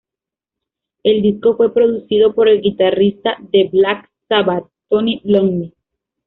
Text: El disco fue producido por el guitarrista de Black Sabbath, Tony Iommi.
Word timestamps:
El 1.03 1.21
disco 1.21 1.55
fue 1.55 1.71
producido 1.71 2.33
por 2.33 2.47
el 2.47 2.59
guitarrista 2.61 3.37
de 3.53 3.69
Black 3.71 4.09
Sabbath, 4.27 4.67
Tony 4.89 5.21
Iommi. 5.23 5.75